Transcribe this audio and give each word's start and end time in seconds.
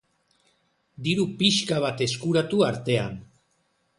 Diru 1.07 1.25
pixka 1.41 1.79
bat 1.85 2.03
eskuratu 2.05 2.65
artean. 2.71 3.23